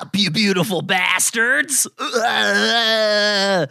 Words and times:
up, 0.00 0.16
you 0.16 0.30
beautiful 0.30 0.82
bastards? 0.82 1.86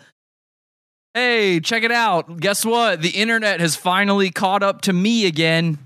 Hey, 1.15 1.61
check 1.61 1.83
it 1.83 1.93
out. 1.93 2.41
Guess 2.41 2.65
what? 2.65 3.01
The 3.01 3.11
internet 3.11 3.61
has 3.61 3.77
finally 3.77 4.31
caught 4.31 4.61
up 4.61 4.81
to 4.81 4.91
me 4.91 5.25
again. 5.25 5.77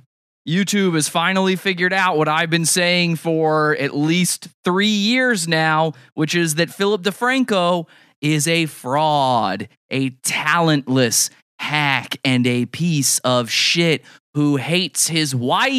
YouTube 0.48 0.96
has 0.96 1.08
finally 1.08 1.56
figured 1.56 1.94
out 1.94 2.18
what 2.18 2.28
I've 2.28 2.50
been 2.50 2.66
saying 2.66 3.18
for 3.18 3.78
at 3.78 3.96
least 3.96 4.48
three 4.64 4.88
years 4.88 5.48
now, 5.48 5.94
which 6.16 6.34
is 6.34 6.56
that 6.56 6.72
Philip 6.72 7.04
DeFranco 7.04 7.88
is 8.22 8.48
a 8.48 8.66
fraud, 8.66 9.70
a 9.92 10.10
talentless 10.24 11.30
hack, 11.60 12.18
and 12.26 12.48
a 12.48 12.66
piece 12.66 13.20
of 13.20 13.52
shit 13.52 14.04
who 14.34 14.56
hates 14.56 15.08
his 15.08 15.36
wife. 15.36 15.70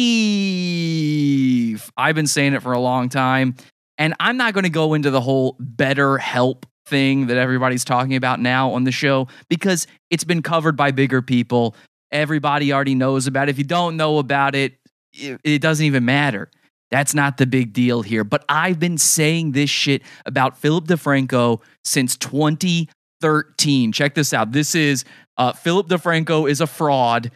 I've 1.97 2.15
been 2.15 2.27
saying 2.27 2.53
it 2.53 2.63
for 2.63 2.71
a 2.71 2.79
long 2.79 3.09
time. 3.09 3.55
And 4.01 4.15
I'm 4.19 4.35
not 4.35 4.55
going 4.55 4.63
to 4.63 4.71
go 4.71 4.95
into 4.95 5.11
the 5.11 5.21
whole 5.21 5.55
BetterHelp 5.61 6.63
thing 6.87 7.27
that 7.27 7.37
everybody's 7.37 7.85
talking 7.85 8.15
about 8.15 8.39
now 8.39 8.71
on 8.71 8.83
the 8.83 8.91
show 8.91 9.27
because 9.47 9.85
it's 10.09 10.23
been 10.23 10.41
covered 10.41 10.75
by 10.75 10.89
bigger 10.89 11.21
people. 11.21 11.75
Everybody 12.11 12.73
already 12.73 12.95
knows 12.95 13.27
about 13.27 13.47
it. 13.47 13.51
If 13.51 13.57
you 13.59 13.63
don't 13.63 13.97
know 13.97 14.17
about 14.17 14.55
it, 14.55 14.73
it, 15.13 15.39
it 15.43 15.61
doesn't 15.61 15.85
even 15.85 16.03
matter. 16.03 16.49
That's 16.89 17.13
not 17.13 17.37
the 17.37 17.45
big 17.45 17.73
deal 17.73 18.01
here. 18.01 18.23
But 18.23 18.43
I've 18.49 18.79
been 18.79 18.97
saying 18.97 19.51
this 19.51 19.69
shit 19.69 20.01
about 20.25 20.57
Philip 20.57 20.85
DeFranco 20.85 21.61
since 21.85 22.17
2013. 22.17 23.91
Check 23.91 24.15
this 24.15 24.33
out. 24.33 24.51
This 24.51 24.73
is 24.73 25.05
uh, 25.37 25.53
Philip 25.53 25.89
DeFranco 25.89 26.49
is 26.49 26.59
a 26.59 26.65
fraud 26.65 27.29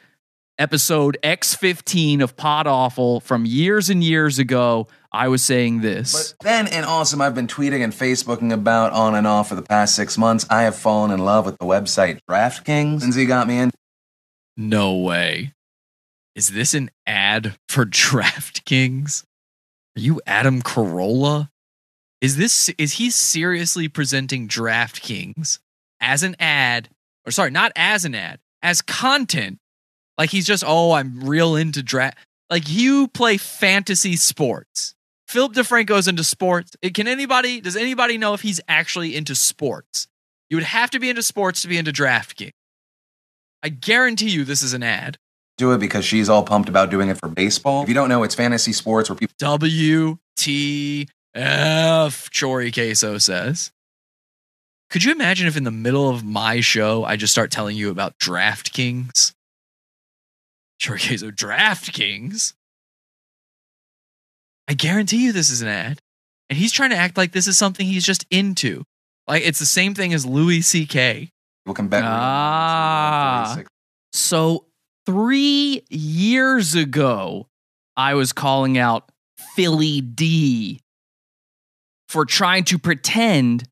episode 0.58 1.18
X15 1.24 2.22
of 2.22 2.36
Pod 2.36 2.68
Awful 2.68 3.20
from 3.20 3.46
years 3.46 3.90
and 3.90 4.04
years 4.04 4.40
ago. 4.40 4.88
I 5.12 5.28
was 5.30 5.44
saying 5.44 5.82
this. 5.82 6.34
But 6.34 6.44
then, 6.44 6.68
and 6.68 6.86
awesome, 6.86 7.22
I've 7.22 7.36
been 7.36 7.48
tweeting 7.48 7.84
and 7.84 7.94
Facebooking 7.94 8.52
about 8.52 8.92
on 8.92 9.16
and 9.16 9.26
off 9.26 9.50
for 9.50 9.56
the 9.56 9.62
past 9.62 9.96
six 9.96 10.18
months. 10.18 10.46
I 10.50 10.64
have 10.64 10.76
fallen 10.76 11.12
in 11.12 11.20
love 11.20 11.46
with 11.46 11.58
the 11.58 11.66
website 11.66 12.20
DraftKings. 12.30 13.02
Lindsay 13.02 13.26
got 13.26 13.48
me 13.48 13.60
in. 13.60 13.72
No 14.58 14.96
way. 14.96 15.54
Is 16.36 16.50
this 16.50 16.74
an 16.74 16.92
ad 17.08 17.58
for 17.70 17.86
DraftKings? 17.86 19.24
Are 19.96 20.02
you 20.02 20.22
Adam 20.28 20.62
Carolla? 20.62 21.50
Is 22.20 22.38
this 22.38 22.70
is 22.78 22.94
he 22.94 23.10
seriously 23.10 23.88
presenting 23.88 24.48
DraftKings 24.48 25.60
as 26.02 26.24
an 26.24 26.36
ad? 26.40 26.90
Or 27.26 27.32
sorry, 27.32 27.52
not 27.52 27.72
as 27.76 28.04
an 28.04 28.16
ad, 28.16 28.40
as 28.62 28.82
content. 28.82 29.60
Like 30.18 30.30
he's 30.30 30.46
just, 30.46 30.64
oh, 30.66 30.92
I'm 30.92 31.22
real 31.22 31.56
into 31.56 31.84
draft. 31.84 32.18
Like 32.50 32.70
you 32.70 33.08
play 33.10 33.38
fantasy 33.38 34.16
sports. 34.16 34.96
Philip 35.28 35.54
DeFranco's 35.54 36.08
into 36.08 36.24
sports. 36.24 36.76
Can 36.94 37.08
anybody, 37.08 37.60
does 37.60 37.76
anybody 37.76 38.18
know 38.18 38.34
if 38.34 38.42
he's 38.42 38.62
actually 38.68 39.16
into 39.16 39.36
sports? 39.36 40.08
You 40.50 40.58
would 40.58 40.64
have 40.64 40.92
to 40.92 41.00
be 41.00 41.10
into 41.10 41.24
sports 41.24 41.64
to 41.64 41.68
be 41.68 41.78
into 41.78 41.92
DraftKings. 41.92 42.52
I 43.64 43.70
guarantee 43.70 44.30
you 44.30 44.46
this 44.46 44.62
is 44.62 44.74
an 44.74 44.84
ad. 44.84 45.18
Do 45.58 45.72
it 45.72 45.80
because 45.80 46.06
she's 46.06 46.30
all 46.30 46.44
pumped 46.44 46.70
about 46.70 46.92
doing 46.92 47.10
it 47.10 47.18
for 47.18 47.28
baseball. 47.28 47.82
If 47.84 47.90
you 47.90 47.96
don't 47.96 48.10
know, 48.10 48.22
it's 48.24 48.36
fantasy 48.36 48.74
sports 48.74 49.10
where 49.10 49.16
people 49.16 49.34
WTF, 49.40 50.18
Chori 51.36 52.74
Queso 52.74 53.18
says. 53.18 53.72
Could 54.92 55.04
you 55.04 55.12
imagine 55.12 55.48
if 55.48 55.58
in 55.58 55.64
the 55.64 55.72
middle 55.72 56.10
of 56.10 56.24
my 56.24 56.62
show 56.62 57.04
I 57.04 57.16
just 57.16 57.34
start 57.34 57.50
telling 57.50 57.76
you 57.76 57.90
about 57.90 58.20
DraftKings? 58.20 59.34
Chori 60.82 61.08
Queso, 61.08 61.32
DraftKings? 61.32 62.54
I 64.68 64.74
guarantee 64.74 65.24
you 65.24 65.32
this 65.32 65.50
is 65.50 65.62
an 65.62 65.68
ad. 65.68 66.00
And 66.50 66.58
he's 66.58 66.72
trying 66.72 66.92
to 66.92 66.96
act 66.96 67.18
like 67.18 67.32
this 67.32 67.48
is 67.48 67.58
something 67.58 67.86
he's 67.86 68.06
just 68.06 68.26
into. 68.30 68.84
Like 69.28 69.44
it's 69.46 69.60
the 69.60 69.66
same 69.66 69.96
thing 69.96 70.14
as 70.14 70.26
Louis 70.26 70.62
C.K. 70.62 71.30
can 71.74 71.88
bet. 71.88 72.04
Ah. 72.04 73.64
So 74.14 74.66
three 75.06 75.84
years 75.90 76.76
ago, 76.76 77.48
I 77.98 78.14
was 78.14 78.32
calling 78.32 78.78
out 78.78 79.12
Philly 79.56 80.02
D 80.02 80.82
for 82.10 82.26
trying 82.26 82.66
to 82.66 82.78
pretend 82.78 83.64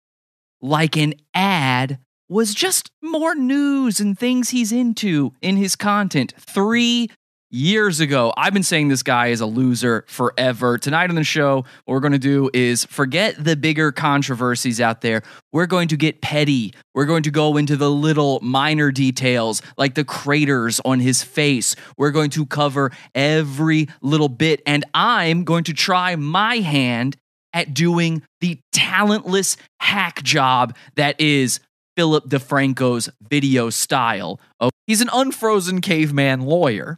like 0.61 0.97
an 0.97 1.13
ad 1.33 1.99
was 2.29 2.53
just 2.53 2.91
more 3.01 3.35
news 3.35 3.99
and 3.99 4.17
things 4.17 4.49
he's 4.49 4.71
into 4.71 5.33
in 5.41 5.57
his 5.57 5.75
content. 5.75 6.33
Three 6.39 7.09
years 7.53 7.99
ago, 7.99 8.33
I've 8.35 8.53
been 8.53 8.63
saying 8.63 8.87
this 8.87 9.03
guy 9.03 9.27
is 9.27 9.39
a 9.39 9.45
loser 9.45 10.05
forever. 10.07 10.79
Tonight 10.79 11.11
on 11.11 11.15
the 11.15 11.23
show, 11.23 11.57
what 11.85 11.93
we're 11.93 11.99
going 11.99 12.13
to 12.13 12.19
do 12.19 12.49
is 12.51 12.85
forget 12.85 13.35
the 13.41 13.55
bigger 13.55 13.91
controversies 13.91 14.81
out 14.81 15.01
there. 15.01 15.21
We're 15.51 15.67
going 15.67 15.87
to 15.89 15.97
get 15.97 16.21
petty. 16.21 16.73
We're 16.95 17.05
going 17.05 17.23
to 17.23 17.31
go 17.31 17.57
into 17.57 17.77
the 17.77 17.91
little 17.91 18.39
minor 18.41 18.91
details, 18.91 19.61
like 19.77 19.93
the 19.93 20.03
craters 20.03 20.81
on 20.83 20.99
his 20.99 21.23
face. 21.23 21.75
We're 21.95 22.11
going 22.11 22.31
to 22.31 22.47
cover 22.47 22.91
every 23.13 23.87
little 24.01 24.29
bit. 24.29 24.63
And 24.65 24.83
I'm 24.95 25.43
going 25.43 25.65
to 25.65 25.73
try 25.73 26.15
my 26.15 26.57
hand 26.57 27.17
at 27.53 27.75
doing 27.75 28.23
the 28.41 28.59
talentless 28.71 29.57
hack 29.79 30.23
job 30.23 30.75
that 30.95 31.21
is 31.21 31.59
Philip 31.95 32.29
DeFranco's 32.29 33.09
video 33.29 33.69
style. 33.69 34.39
Oh, 34.59 34.69
he's 34.87 35.01
an 35.01 35.09
unfrozen 35.13 35.81
caveman 35.81 36.41
lawyer. 36.41 36.97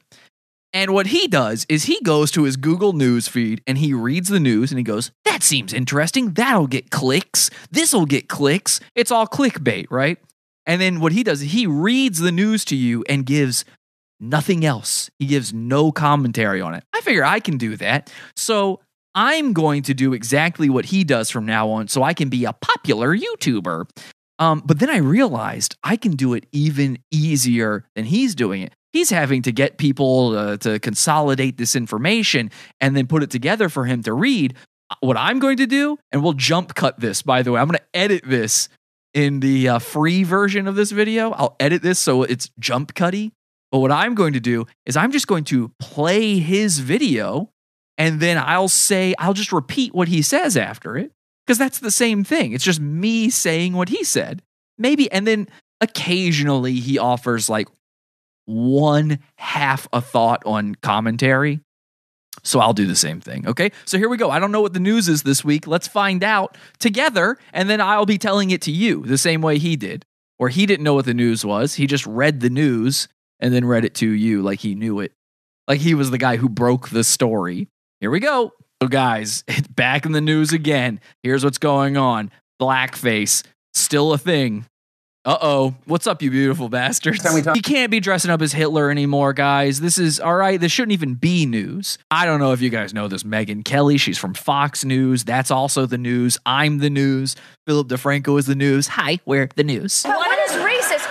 And 0.73 0.93
what 0.93 1.07
he 1.07 1.27
does 1.27 1.65
is 1.69 1.85
he 1.85 2.01
goes 2.01 2.31
to 2.31 2.43
his 2.43 2.57
Google 2.57 2.91
News 2.91 3.29
feed 3.29 3.61
and 3.65 3.77
he 3.77 3.93
reads 3.93 4.27
the 4.27 4.41
news 4.41 4.71
and 4.71 4.77
he 4.77 4.83
goes, 4.83 5.11
That 5.23 5.41
seems 5.41 5.71
interesting. 5.71 6.33
That'll 6.33 6.67
get 6.67 6.91
clicks. 6.91 7.49
This'll 7.71 8.05
get 8.05 8.27
clicks. 8.27 8.81
It's 8.93 9.09
all 9.09 9.25
clickbait, 9.25 9.87
right? 9.89 10.17
And 10.65 10.81
then 10.81 10.99
what 10.99 11.13
he 11.13 11.23
does 11.23 11.41
is 11.41 11.51
he 11.51 11.65
reads 11.65 12.19
the 12.19 12.31
news 12.31 12.65
to 12.65 12.75
you 12.75 13.05
and 13.07 13.25
gives 13.25 13.63
nothing 14.19 14.65
else. 14.65 15.09
He 15.17 15.27
gives 15.27 15.53
no 15.53 15.91
commentary 15.91 16.59
on 16.59 16.73
it. 16.73 16.83
I 16.93 17.01
figure 17.01 17.23
I 17.23 17.39
can 17.39 17.57
do 17.57 17.77
that. 17.77 18.11
So 18.35 18.81
I'm 19.13 19.53
going 19.53 19.83
to 19.83 19.93
do 19.93 20.11
exactly 20.11 20.69
what 20.69 20.85
he 20.85 21.05
does 21.05 21.29
from 21.29 21.45
now 21.45 21.69
on 21.69 21.87
so 21.87 22.03
I 22.03 22.13
can 22.13 22.27
be 22.27 22.43
a 22.43 22.51
popular 22.51 23.15
YouTuber. 23.15 23.87
Um, 24.39 24.61
but 24.65 24.79
then 24.79 24.89
I 24.89 24.97
realized 24.97 25.75
I 25.83 25.95
can 25.95 26.13
do 26.13 26.33
it 26.33 26.45
even 26.51 26.99
easier 27.11 27.85
than 27.95 28.05
he's 28.05 28.35
doing 28.35 28.61
it. 28.61 28.73
He's 28.91 29.09
having 29.09 29.41
to 29.43 29.51
get 29.51 29.77
people 29.77 30.37
uh, 30.37 30.57
to 30.57 30.79
consolidate 30.79 31.57
this 31.57 31.75
information 31.75 32.51
and 32.79 32.95
then 32.95 33.07
put 33.07 33.23
it 33.23 33.29
together 33.29 33.69
for 33.69 33.85
him 33.85 34.03
to 34.03 34.13
read. 34.13 34.55
What 34.99 35.17
I'm 35.17 35.39
going 35.39 35.57
to 35.57 35.67
do, 35.67 35.97
and 36.11 36.23
we'll 36.23 36.33
jump 36.33 36.75
cut 36.75 36.99
this, 36.99 37.21
by 37.21 37.41
the 37.41 37.51
way, 37.51 37.59
I'm 37.59 37.67
going 37.67 37.79
to 37.79 37.97
edit 37.97 38.23
this 38.25 38.69
in 39.13 39.39
the 39.39 39.69
uh, 39.69 39.79
free 39.79 40.23
version 40.23 40.67
of 40.67 40.75
this 40.75 40.91
video. 40.91 41.31
I'll 41.31 41.55
edit 41.59 41.81
this 41.81 41.99
so 41.99 42.23
it's 42.23 42.49
jump 42.59 42.93
cutty. 42.93 43.33
But 43.71 43.79
what 43.79 43.91
I'm 43.91 44.15
going 44.15 44.33
to 44.33 44.39
do 44.39 44.65
is 44.85 44.95
I'm 44.95 45.11
just 45.11 45.27
going 45.27 45.43
to 45.45 45.71
play 45.79 46.39
his 46.39 46.79
video 46.79 47.49
and 47.97 48.19
then 48.19 48.37
I'll 48.37 48.67
say, 48.67 49.15
I'll 49.17 49.33
just 49.33 49.51
repeat 49.51 49.93
what 49.93 50.07
he 50.07 50.21
says 50.21 50.55
after 50.55 50.97
it 50.97 51.11
because 51.45 51.57
that's 51.57 51.79
the 51.79 51.91
same 51.91 52.23
thing. 52.23 52.53
It's 52.53 52.63
just 52.63 52.79
me 52.79 53.29
saying 53.29 53.73
what 53.73 53.89
he 53.89 54.03
said. 54.03 54.41
Maybe, 54.77 55.11
and 55.11 55.25
then 55.25 55.47
occasionally 55.81 56.73
he 56.73 56.97
offers 56.97 57.49
like 57.49 57.67
one 58.45 59.19
half 59.37 59.87
a 59.93 60.01
thought 60.01 60.43
on 60.45 60.75
commentary. 60.75 61.61
So 62.43 62.59
I'll 62.59 62.73
do 62.73 62.85
the 62.85 62.95
same 62.95 63.21
thing. 63.21 63.47
Okay. 63.47 63.71
So 63.85 63.97
here 63.97 64.09
we 64.09 64.17
go. 64.17 64.29
I 64.29 64.39
don't 64.39 64.51
know 64.51 64.61
what 64.61 64.73
the 64.73 64.79
news 64.79 65.07
is 65.07 65.23
this 65.23 65.43
week. 65.43 65.67
Let's 65.67 65.87
find 65.87 66.23
out 66.23 66.57
together. 66.79 67.37
And 67.53 67.69
then 67.69 67.81
I'll 67.81 68.05
be 68.05 68.17
telling 68.17 68.51
it 68.51 68.61
to 68.63 68.71
you 68.71 69.03
the 69.03 69.17
same 69.17 69.41
way 69.41 69.57
he 69.57 69.75
did, 69.75 70.05
or 70.37 70.49
he 70.49 70.65
didn't 70.65 70.83
know 70.83 70.93
what 70.93 71.05
the 71.05 71.13
news 71.13 71.45
was. 71.45 71.75
He 71.75 71.87
just 71.87 72.05
read 72.05 72.41
the 72.41 72.49
news 72.49 73.07
and 73.39 73.53
then 73.53 73.65
read 73.65 73.85
it 73.85 73.95
to 73.95 74.09
you 74.09 74.41
like 74.41 74.59
he 74.59 74.75
knew 74.75 74.99
it. 74.99 75.11
Like 75.67 75.79
he 75.79 75.95
was 75.95 76.11
the 76.11 76.17
guy 76.17 76.37
who 76.37 76.49
broke 76.49 76.89
the 76.89 77.03
story. 77.03 77.67
Here 77.99 78.11
we 78.11 78.19
go. 78.19 78.51
So, 78.81 78.87
guys, 78.87 79.43
it's 79.47 79.67
back 79.67 80.05
in 80.05 80.11
the 80.11 80.21
news 80.21 80.53
again. 80.53 80.99
Here's 81.23 81.43
what's 81.43 81.57
going 81.57 81.97
on 81.97 82.31
blackface, 82.61 83.43
still 83.73 84.13
a 84.13 84.17
thing. 84.17 84.65
Uh 85.25 85.37
oh. 85.41 85.75
What's 85.85 86.05
up, 86.05 86.21
you 86.21 86.29
beautiful 86.29 86.69
bastards? 86.69 87.23
Time 87.23 87.41
talk- 87.41 87.55
You 87.55 87.63
can't 87.63 87.89
be 87.89 87.99
dressing 87.99 88.29
up 88.29 88.43
as 88.43 88.53
Hitler 88.53 88.91
anymore, 88.91 89.33
guys. 89.33 89.81
This 89.81 89.97
is 89.97 90.19
all 90.19 90.35
right. 90.35 90.59
This 90.59 90.71
shouldn't 90.71 90.91
even 90.91 91.15
be 91.15 91.47
news. 91.47 91.97
I 92.11 92.27
don't 92.27 92.39
know 92.39 92.51
if 92.53 92.61
you 92.61 92.69
guys 92.69 92.93
know 92.93 93.07
this. 93.07 93.23
Megyn 93.23 93.65
Kelly, 93.65 93.97
she's 93.97 94.19
from 94.19 94.35
Fox 94.35 94.85
News. 94.85 95.23
That's 95.23 95.49
also 95.49 95.87
the 95.87 95.97
news. 95.97 96.37
I'm 96.45 96.77
the 96.77 96.91
news. 96.91 97.35
Philip 97.65 97.87
DeFranco 97.87 98.37
is 98.37 98.45
the 98.45 98.53
news. 98.53 98.85
Hi, 98.89 99.19
we're 99.25 99.49
the 99.55 99.63
news. 99.63 100.03
But 100.03 100.15
what 100.15 100.27
is 100.27 100.34
racist? 100.34 100.34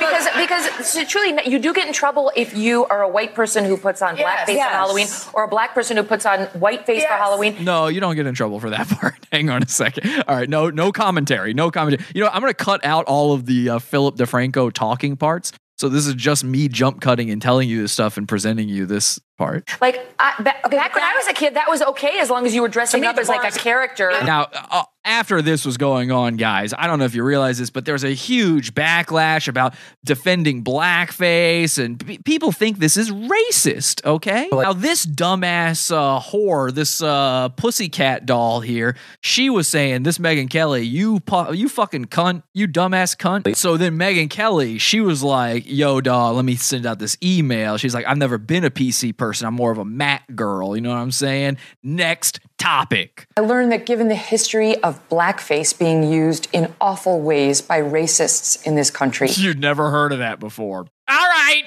Because 0.07 0.29
because 0.37 0.87
so 0.89 1.05
truly, 1.05 1.39
you 1.49 1.59
do 1.59 1.73
get 1.73 1.87
in 1.87 1.93
trouble 1.93 2.31
if 2.37 2.57
you 2.57 2.85
are 2.87 3.03
a 3.03 3.09
white 3.09 3.35
person 3.35 3.65
who 3.65 3.77
puts 3.77 4.03
on 4.03 4.17
Yes. 4.17 4.49
blackface 4.49 4.55
Yes. 4.57 4.69
for 4.71 4.77
Halloween, 4.77 5.07
or 5.35 5.45
a 5.45 5.49
black 5.49 5.75
person 5.75 5.97
who 5.97 6.03
puts 6.03 6.27
on 6.27 6.47
whiteface 6.49 6.85
for 6.87 6.93
Yes. 6.93 7.19
Halloween. 7.21 7.65
No, 7.65 7.89
you 7.89 8.01
don't 8.01 8.15
get 8.17 8.27
in 8.27 8.35
trouble 8.35 8.61
for 8.61 8.71
that 8.71 8.89
part. 9.01 9.15
Hang 9.33 9.51
on 9.51 9.63
a 9.63 9.69
second. 9.69 10.25
All 10.29 10.37
right, 10.37 10.49
no, 10.49 10.71
no 10.71 10.93
commentary, 10.93 11.55
no 11.55 11.71
commentary. 11.71 12.05
You 12.15 12.23
know, 12.23 12.31
I'm 12.33 12.41
going 12.41 12.53
to 12.53 12.65
cut 12.65 12.85
out 12.85 13.05
all 13.07 13.33
of 13.33 13.47
the 13.47 13.71
uh, 13.71 13.79
Philip 13.79 14.17
DeFranco 14.17 14.73
talking 14.73 15.17
parts. 15.17 15.53
So 15.77 15.89
this 15.89 16.07
is 16.07 16.15
just 16.15 16.45
me 16.45 16.69
jump 16.69 17.01
cutting 17.01 17.31
and 17.31 17.43
telling 17.43 17.69
you 17.69 17.83
this 17.83 17.93
stuff 17.93 18.17
and 18.17 18.29
presenting 18.29 18.69
you 18.69 18.87
this 18.87 19.19
part. 19.37 19.69
Like 19.81 20.07
I, 20.21 20.35
ba- 20.39 20.69
back 20.69 20.95
when 20.95 21.03
I 21.03 21.15
was 21.17 21.27
a 21.27 21.33
kid, 21.33 21.55
that 21.55 21.69
was 21.69 21.83
okay 21.83 22.21
as 22.21 22.31
long 22.31 22.47
as 22.47 22.55
you 22.55 22.63
were 22.63 22.69
dressing 22.69 23.01
me, 23.01 23.09
up 23.09 23.19
as 23.19 23.29
like 23.29 23.43
a 23.43 23.59
character. 23.59 24.13
Now, 24.25 24.47
uh, 24.53 24.85
after 25.05 25.43
this 25.43 25.65
was 25.65 25.77
going 25.77 26.11
on, 26.11 26.37
guys, 26.37 26.73
I 26.77 26.87
don't 26.87 26.99
know 26.99 27.05
if 27.05 27.15
you 27.15 27.23
realize 27.23 27.59
this, 27.59 27.71
but 27.71 27.85
there's 27.85 28.05
a 28.05 28.11
huge 28.15 28.75
backlash 28.75 29.49
about 29.49 29.75
defending 30.05 30.65
blackface, 30.65 31.83
and 31.83 32.05
p- 32.05 32.19
people 32.19 32.53
think 32.53 32.79
this 32.79 32.97
is 32.97 33.11
racist. 33.11 34.05
Okay, 34.05 34.49
now 34.51 34.73
this 34.73 35.05
dumbass 35.05 35.91
uh, 35.95 36.21
whore, 36.21 36.73
this 36.73 37.03
uh, 37.03 37.51
pussycat 37.51 38.27
doll 38.27 38.61
here, 38.61 38.97
she 39.21 39.51
was 39.51 39.69
saying, 39.69 40.05
"This 40.05 40.19
Megyn 40.19 40.49
Kelly, 40.49 40.85
you 40.87 41.21
pu- 41.21 41.53
you 41.53 41.69
fucking 41.69 42.07
cunt, 42.07 42.43
you 42.55 42.67
dumbass 42.67 43.17
cunt." 43.17 43.55
So 43.57 43.77
then 43.77 43.99
Megyn 43.99 44.31
Kelly, 44.31 44.79
she 44.79 45.01
was 45.01 45.23
like, 45.23 45.65
"Yo, 45.67 46.01
dog, 46.01 46.37
let 46.37 46.45
me 46.45 46.57
send 46.57 46.87
out 46.87 46.99
this 46.99 47.17
email." 47.23 47.77
She's 47.77 47.95
like, 47.95 48.07
"I've 48.07 48.19
never 48.19 48.39
been 48.39 48.65
a 48.65 48.71
PC 48.71 49.17
person. 49.17 49.47
I'm 49.47 49.55
more 49.55 49.71
of 49.71 49.79
a 49.79 49.85
Mac 49.85 50.35
girl." 50.35 50.75
You 50.75 50.83
know 50.83 50.91
what 50.91 50.99
I'm 50.99 51.11
saying? 51.13 51.59
Next 51.83 52.41
topic. 52.59 53.27
I 53.37 53.41
learned 53.41 53.73
that 53.73 53.85
given 53.85 54.09
the 54.09 54.15
history 54.15 54.83
of 54.83 54.94
blackface 55.09 55.77
being 55.79 56.03
used 56.03 56.49
in 56.53 56.73
awful 56.81 57.21
ways 57.21 57.61
by 57.61 57.81
racists 57.81 58.65
in 58.67 58.75
this 58.75 58.91
country, 58.91 59.29
You'd 59.37 59.61
never 59.61 59.91
heard 59.91 60.13
of 60.13 60.19
that 60.19 60.41
before. 60.41 60.87
All 61.09 61.17
right. 61.17 61.65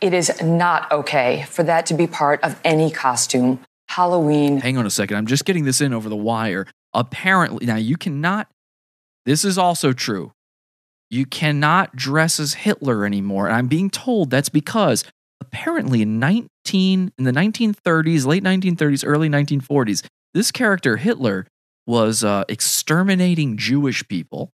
it 0.00 0.12
is 0.12 0.42
not 0.42 0.90
okay 0.90 1.44
for 1.48 1.62
that 1.62 1.86
to 1.86 1.94
be 1.94 2.06
part 2.06 2.42
of 2.42 2.60
any 2.64 2.90
costume. 2.90 3.60
Halloween. 3.88 4.58
Hang 4.58 4.76
on 4.76 4.86
a 4.86 4.90
second. 4.90 5.16
I'm 5.16 5.26
just 5.26 5.44
getting 5.44 5.64
this 5.64 5.80
in 5.80 5.94
over 5.94 6.08
the 6.08 6.16
wire. 6.16 6.66
Apparently, 6.92 7.66
now 7.66 7.76
you 7.76 7.96
cannot, 7.96 8.48
this 9.24 9.44
is 9.44 9.58
also 9.58 9.92
true. 9.92 10.32
You 11.08 11.24
cannot 11.24 11.94
dress 11.94 12.40
as 12.40 12.54
Hitler 12.54 13.06
anymore. 13.06 13.46
And 13.46 13.54
I'm 13.54 13.68
being 13.68 13.90
told 13.90 14.30
that's 14.30 14.48
because 14.48 15.04
apparently 15.40 16.02
in 16.02 16.18
19, 16.18 17.12
in 17.16 17.24
the 17.24 17.30
1930s, 17.30 18.26
late 18.26 18.42
1930s, 18.42 19.04
early 19.06 19.28
1940s, 19.28 20.04
this 20.34 20.50
character, 20.50 20.96
Hitler, 20.96 21.46
was 21.86 22.24
uh, 22.24 22.44
exterminating 22.48 23.56
Jewish 23.56 24.06
people. 24.08 24.50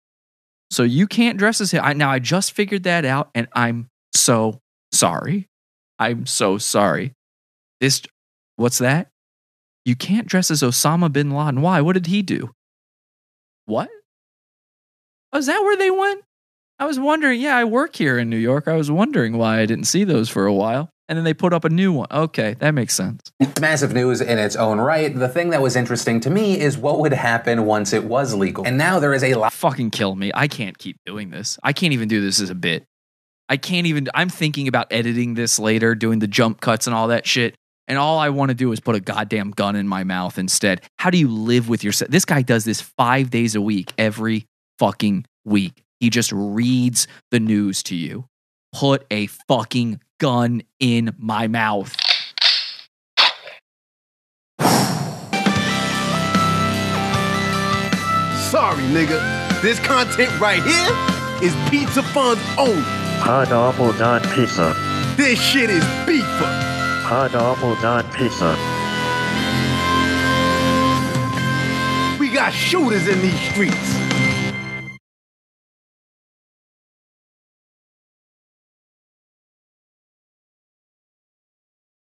So 0.71 0.83
you 0.83 1.07
can't 1.07 1.39
dress 1.39 1.61
as 1.61 1.71
Hitler. 1.71 1.95
Now, 1.95 2.11
I 2.11 2.19
just 2.19 2.53
figured 2.53 2.85
that 2.85 3.05
out 3.05 3.31
and 3.35 3.49
I'm 3.55 3.89
so 4.15 4.61
sorry. 4.93 5.49
I'm 5.99 6.27
so 6.27 6.59
sorry. 6.59 7.13
This, 7.81 8.03
what's 8.57 8.79
that? 8.79 9.09
You 9.85 9.97
can't 9.97 10.27
dress 10.27 10.51
as 10.51 10.63
Osama 10.63 11.13
bin 11.13 11.31
Laden. 11.31 11.63
Why? 11.63 11.81
What 11.81 11.95
did 11.95 12.07
he 12.07 12.23
do? 12.23 12.51
What? 13.67 13.89
Oh, 15.33 15.39
is 15.39 15.47
that 15.47 15.63
where 15.63 15.77
they 15.77 15.91
went? 15.91 16.23
I 16.79 16.87
was 16.87 16.99
wondering. 16.99 17.41
Yeah, 17.41 17.57
I 17.57 17.65
work 17.65 17.97
here 17.97 18.19
in 18.19 18.31
New 18.31 18.37
York. 18.37 18.67
I 18.67 18.75
was 18.75 18.91
wondering 18.91 19.37
why 19.37 19.61
I 19.61 19.67
didn't 19.67 19.85
see 19.85 20.05
those 20.05 20.29
for 20.29 20.47
a 20.47 20.55
while. 20.55 20.91
And 21.11 21.17
then 21.17 21.25
they 21.25 21.35
put 21.35 21.53
up 21.53 21.65
a 21.65 21.69
new 21.69 21.93
one. 21.93 22.07
Okay, 22.09 22.55
that 22.61 22.71
makes 22.71 22.95
sense. 22.95 23.21
It's 23.41 23.61
massive 23.61 23.93
news 23.93 24.21
in 24.21 24.39
its 24.39 24.55
own 24.55 24.79
right. 24.79 25.13
The 25.13 25.29
thing 25.29 25.51
that 25.51 25.61
was 25.61 25.75
interesting 25.75 26.21
to 26.21 26.31
me 26.31 26.61
is 26.61 26.79
what 26.79 27.01
would 27.01 27.13
happen 27.13 27.67
once 27.67 27.93
it 27.93 28.05
was 28.05 28.33
legal. 28.33 28.65
And 28.65 28.79
now 28.79 29.01
there 29.01 29.13
is 29.13 29.25
a 29.25 29.35
lot 29.35 29.53
Fucking 29.53 29.91
kill 29.91 30.15
me. 30.15 30.31
I 30.33 30.47
can't 30.47 30.79
keep 30.79 30.99
doing 31.05 31.31
this. 31.31 31.59
I 31.65 31.73
can't 31.73 31.93
even 31.93 32.09
do 32.09 32.21
this 32.21 32.41
as 32.41 32.49
a 32.49 32.55
bit. 32.55 32.85
I 33.49 33.57
can't 33.57 33.89
even. 33.89 34.09
I'm 34.15 34.29
thinking 34.29 34.69
about 34.69 34.87
editing 34.93 35.35
this 35.35 35.59
later, 35.59 35.97
doing 35.97 36.21
the 36.21 36.29
jump 36.29 36.61
cuts 36.61 36.87
and 36.87 36.95
all 36.95 37.09
that 37.09 37.27
shit. 37.27 37.57
And 37.89 37.99
all 37.99 38.21
I 38.21 38.29
want 38.29 38.51
to 38.51 38.55
do 38.55 38.71
is 38.71 38.79
put 38.79 38.95
a 38.95 39.01
goddamn 39.01 39.51
gun 39.51 39.75
in 39.75 39.89
my 39.89 40.05
mouth 40.05 40.39
instead. 40.39 40.83
How 41.01 41.11
do 41.11 41.19
you 41.19 41.27
live 41.27 41.69
with 41.69 41.83
yourself? 41.83 42.09
This 42.13 42.25
guy 42.25 42.43
does 42.43 42.65
this 42.65 42.81
five 42.81 43.31
days 43.31 43.57
a 43.57 43.61
week, 43.61 43.93
every 43.99 44.47
fucking 44.79 45.27
week. 45.45 45.83
He 45.99 46.09
just 46.09 46.31
reads 46.31 47.09
the 47.33 47.41
news 47.41 47.83
to 47.83 47.97
you. 47.97 48.27
Put 48.73 49.05
a 49.11 49.27
fucking 49.27 50.01
gun 50.19 50.63
in 50.79 51.15
my 51.19 51.49
mouth. 51.49 51.95
Sorry, 58.51 58.83
nigga. 58.85 59.63
This 59.63 59.79
content 59.81 60.41
right 60.41 60.63
here 60.63 60.91
is 61.43 61.55
Pizza 61.69 62.03
Fun's 62.03 62.41
own. 62.59 62.83
Pineapple 63.21 63.93
dot 63.95 64.23
pizza. 64.35 64.75
This 65.17 65.41
shit 65.41 65.69
is 65.69 65.85
beefer. 66.07 67.03
Pineapple 67.05 67.75
dot 67.83 68.05
pizza. 68.15 68.57
We 72.19 72.29
got 72.31 72.53
shooters 72.53 73.09
in 73.09 73.21
these 73.21 73.41
streets. 73.51 74.10